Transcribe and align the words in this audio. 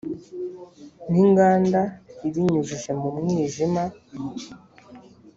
n 1.09 1.13
inganda 1.23 1.81
ibinyujije 2.27 2.91
mu 3.01 3.09
mwijima 3.17 3.83